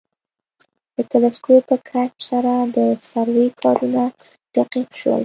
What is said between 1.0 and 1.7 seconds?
تلسکوپ